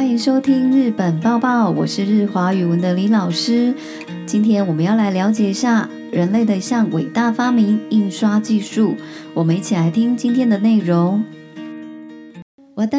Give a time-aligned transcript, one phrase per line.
[0.00, 3.74] 欢迎收听《日本报报》，我是日华语文的李老师。
[4.24, 8.94] 今天我们要来了解一下人类的一项伟大发明——印刷技术。
[9.34, 11.22] 我们一起来听今天的内容。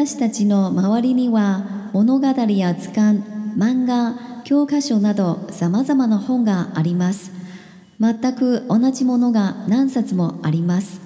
[0.06, 2.26] 私たちの周りには物語
[2.56, 3.20] や図鑑、
[3.58, 4.14] 漫画、
[4.44, 7.32] 教科書などさまざまな本があります。
[7.98, 11.00] 全く同じものが何冊もあります。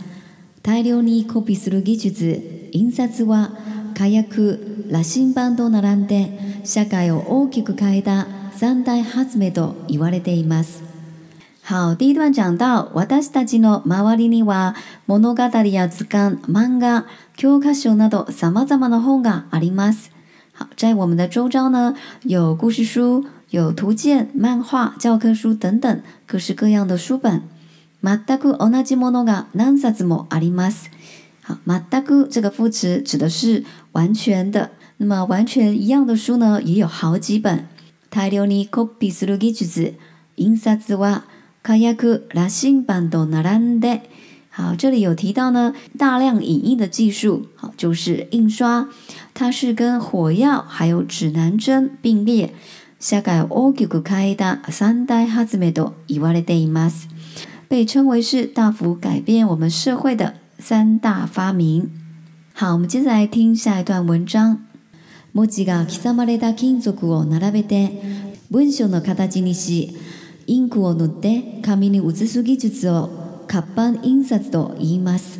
[0.62, 2.42] 大量にコピーする技術、
[2.72, 3.52] 印刷は
[3.98, 4.58] 火薬
[4.90, 10.82] 羅針盤と並んで社会を大きく変えた三大発明と言われています。
[11.66, 14.74] 好，第一段讲到私たちの周りには
[15.06, 17.06] 物語や図鑑、漫画、
[17.38, 20.10] 教科書など様々な本があります。
[20.58, 27.40] 好，在我们的周遭呢，有故事书、有图鉴、漫画、教科書等等各式各样的书本。
[28.02, 30.90] 全く同じものが何冊もあります。
[31.46, 34.72] 好马 a d 这个副词指的是完全的。
[34.96, 37.68] 那么完全一样的书呢，也有好几本。
[38.10, 39.94] 泰留尼コピーする句子
[40.36, 41.20] 印刷字は
[41.62, 43.80] カヤクラ新版ドナラン
[44.50, 48.88] 好，这里有提到呢，大量影印的技术，好就是印刷，
[49.32, 52.52] 它是跟火药还有指南针并列。
[52.98, 57.04] 下改オギグカイダ三代ハズメドイワレでいます。
[57.70, 60.34] 被称为是大幅改变我们社会的。
[60.68, 61.88] 三大发明。
[62.52, 64.64] 好，我们接下来听下一段文章。
[65.32, 67.92] 文字が刻まれた金属を並べて
[68.50, 69.96] 文章の形にし、
[70.48, 73.08] インクを塗って紙に写す技術を
[73.46, 75.38] 活版印刷と言います。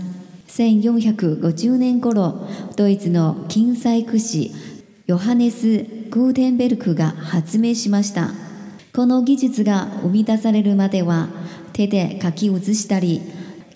[0.51, 4.53] 1450年頃、ドイツの金細工師、
[5.07, 8.31] ヨハネス・グーテンベルクが発明しました。
[8.95, 11.27] この技術が生み出されるまでは、
[11.73, 13.21] 手で書き写したり、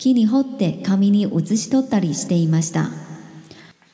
[0.01, 2.89] 木に彫って紙に写し取ったりしていました。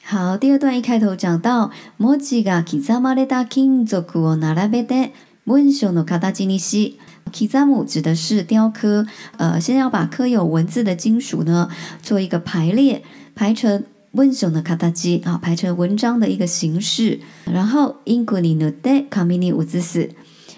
[0.09, 5.11] 好，第二段一开头讲到文字が刻まれた金属を並べて
[5.45, 6.97] 文書の形にし。
[7.33, 11.69] 刻字指的是雕刻，呃，先要把刻有文字的金属呢
[12.01, 13.03] 做一个排列，
[13.35, 14.63] 排成文书的
[14.95, 17.19] 形，啊，排成文章的一个形式。
[17.43, 20.09] 然后インクに塗って紙に写し。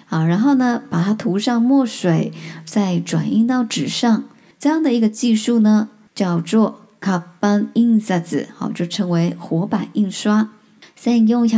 [0.10, 2.32] 啊，然后呢，把它涂上墨水，
[2.66, 4.26] 再转印到纸上。
[4.60, 10.50] 这样的一个技术呢，叫做卡板印刷纸，好，就称为活版印刷。
[10.98, 11.52] 千四百五十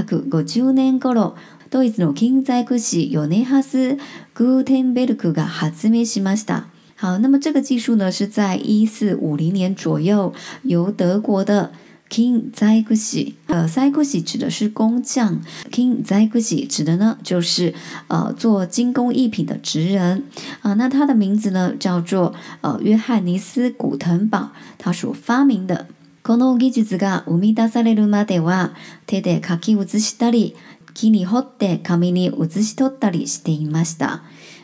[0.73, 1.33] 年ジュ
[1.71, 3.97] ドイツの経済学師ヨネハス
[4.35, 6.65] グーテンベルクが発明しました。
[6.97, 10.31] 好，那么这个技术呢，是在一四五零年左右
[10.63, 11.71] 由德国的。
[12.11, 15.39] king 在一は呃，在金起指的是工匠
[15.71, 17.73] ，king 在一起指的呢就是
[18.09, 20.25] 呃做精工艺品的职人
[20.59, 20.75] 啊、呃。
[20.75, 25.87] 那他的名字呢叫做呃约翰尼斯·古腾堡，他所发明的。
[26.23, 28.71] この技術が生み出されるまでは
[29.07, 30.53] 手で書き写したり、
[30.93, 34.21] 木に彫って紙に写し取ったりしていました。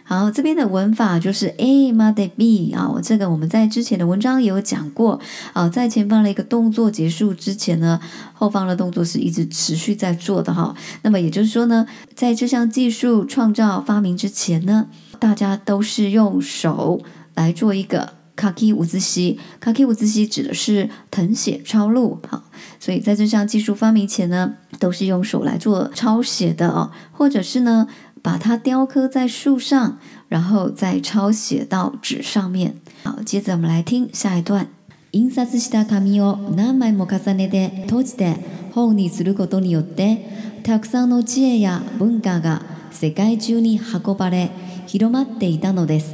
[0.10, 5.20] 好，这边的文法就是 A m u t be 啊，我这个我们在之前的文章也有讲过
[5.52, 8.00] 啊，在前方的一个动作结束之前呢，
[8.32, 10.74] 后方的动作是一直持续在做的哈。
[11.02, 11.86] 那么也就是说呢，
[12.16, 14.88] 在这项技术创造发明之前呢，
[15.20, 17.02] 大家都是用手
[17.36, 22.44] 来做一个 k a 乌兹西 k a 乌兹五西指的是誊写抄录，好，
[22.80, 27.90] 所以在这项技术发明前呢，都是用手来做抄写的哦，或者是呢。
[28.22, 29.98] 把它雕刻在树上，
[30.28, 32.76] 然后再抄写到纸上面。
[33.04, 34.68] 好，接着我们来听下一段。
[35.12, 38.36] 印刷した紙を何枚も重ねて閉じて
[38.74, 40.26] 本にすることによって、
[40.64, 42.62] たくさんの知恵や文化が
[42.92, 44.52] 世界中に運ばれ
[44.86, 46.14] 広まっていたのです。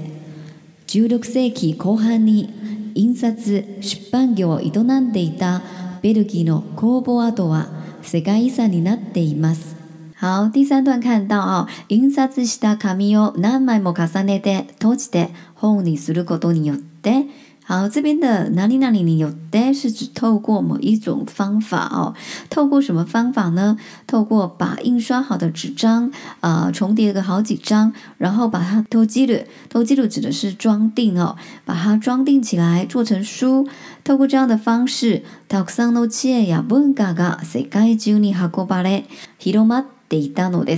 [0.87, 2.53] 16世紀後半に
[2.93, 5.61] 印刷出版業を営んでいた
[6.03, 7.67] ベルギーの工房跡は
[8.03, 9.82] 世界遺産になっています。
[10.23, 17.25] 好，第三段看到啊，印刷した紙を何枚も重ねて閉じて本にすることによって，
[17.67, 19.29] 好这边的哪里哪里有
[19.75, 22.13] 是指透过某一种方法哦，
[22.49, 23.75] 透过什么方法呢？
[24.07, 26.09] 透过把印刷好的纸张
[26.73, 29.25] 重叠个好几张，然后把它 “toshi”
[29.73, 31.35] o 指的是装订哦，
[31.65, 33.67] 把它装订起来做成书，
[34.05, 39.03] 透过这样的方式，たくさんの知恵や文化が世界中に運ばれ
[39.37, 40.77] 広まっ they d o w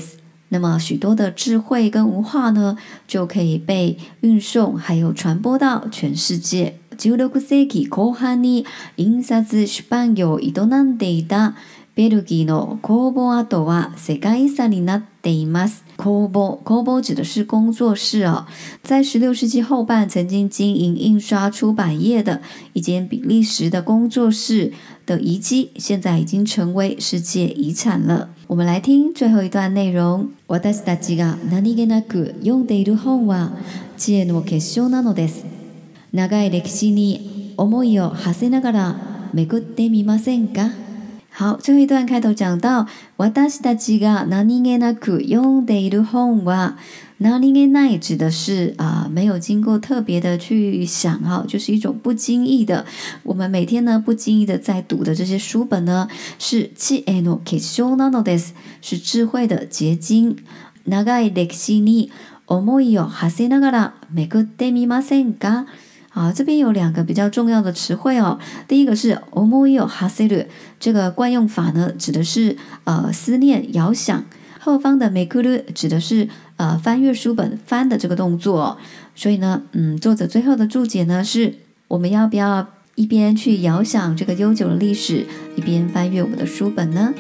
[0.50, 2.78] 那么许多的智慧跟文化呢，
[3.08, 6.78] 就可以被运送，还有传播到全世界。
[6.98, 8.64] 十六世纪后半，に
[8.98, 11.56] 印刷出版業を営んでいた
[11.96, 15.84] ベルギーの工房跡は世界遺産になっています。
[15.98, 18.46] コボコボ指的是工作室哦，
[18.84, 22.42] 在十六世纪后半曾经经营印刷出版业的
[22.74, 24.72] 一间比利时的工作室
[25.08, 28.30] 的遗迹，现在已经成为世界遗产了。
[28.48, 30.30] 我们来听最后一段内容。
[30.62, 33.52] 私たちが何気なく読んでいる本は
[33.98, 35.46] 知恵の結晶なのです。
[36.14, 38.96] 長い歴史に思いを馳せながら
[39.34, 40.70] めくってみませんか
[41.38, 42.88] 好，最后一段开头讲到，
[43.20, 46.76] 私たちが何気なく読んでいる本は、
[47.20, 52.86] 何気ない指的是啊，没有经过特别的去想哈，就是一种不经意的。
[53.24, 56.08] 我们每天呢，不经意的在读的这些书本呢，
[56.40, 58.52] 是知恵の結晶なのです，
[58.82, 60.38] 是智慧的结晶。
[60.86, 62.12] 長い歴史に
[62.46, 65.66] 思いを馳せながらめぐってみませんか？
[66.16, 68.40] 啊，这边有两个比较重要的词汇哦。
[68.70, 70.46] 第一个是 omoyo h a s i r u
[70.80, 74.24] 这个惯用法呢，指的是呃思念、遥想。
[74.60, 78.78] 后方的 mekuru 指的是呃翻阅书本翻的这个动作。
[79.14, 81.54] 所以呢，嗯，作者最后的注解呢，是
[81.90, 82.66] 我们要不要
[82.96, 85.26] 一边去遥想这个悠久的历史，
[85.58, 87.14] 一边翻阅我们的书本呢？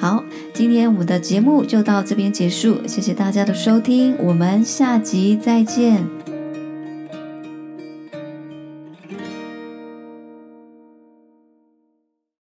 [0.00, 0.22] 好，
[0.54, 6.21] 今天我们的节目就到这边结束，谢谢大家的收听，我们下集再见。